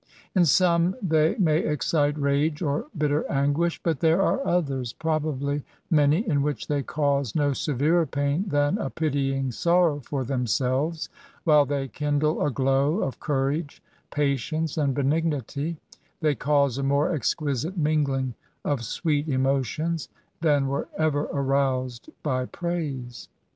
In 0.33 0.45
some 0.45 0.95
they 1.03 1.35
may 1.37 1.59
excite 1.59 2.17
rage 2.17 2.63
or 2.63 2.87
bitter 2.97 3.23
anguish; 3.31 3.79
but 3.83 3.99
there 3.99 4.19
are 4.19 4.43
others,— 4.47 4.93
probably 4.93 5.61
many,— 5.91 6.27
in 6.27 6.41
which 6.41 6.65
they 6.67 6.81
cause 6.81 7.35
no 7.35 7.53
severer 7.53 8.07
pain 8.07 8.45
than 8.47 8.79
a 8.79 8.89
pitying 8.89 9.51
sorrow 9.51 9.99
for 9.99 10.23
themselves, 10.23 11.09
while 11.43 11.67
they 11.67 11.87
kindle 11.87 12.43
a 12.43 12.49
glow 12.49 13.03
of 13.03 13.19
courage, 13.19 13.83
patience, 14.09 14.75
and 14.75 14.95
benignity,— 14.95 15.77
they 16.21 16.33
cause 16.33 16.79
a 16.79 16.81
more 16.83 17.11
exquisite 17.13 17.77
mingling 17.77 18.33
of 18.65 18.83
sweet 18.83 19.27
emotions^— 19.27 20.07
^than 20.41 20.65
were 20.65 20.87
ever 20.97 21.25
aroused 21.25 22.09
by 22.23 22.45
praise. 22.47 23.29